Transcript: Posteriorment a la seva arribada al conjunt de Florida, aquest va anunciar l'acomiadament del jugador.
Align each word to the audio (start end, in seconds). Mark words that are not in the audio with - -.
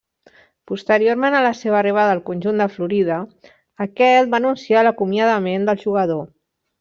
Posteriorment 0.69 1.35
a 1.39 1.41
la 1.47 1.51
seva 1.57 1.77
arribada 1.81 2.13
al 2.17 2.23
conjunt 2.31 2.63
de 2.63 2.67
Florida, 2.77 3.17
aquest 3.89 4.33
va 4.35 4.39
anunciar 4.39 4.83
l'acomiadament 4.89 5.69
del 5.69 5.83
jugador. 5.87 6.25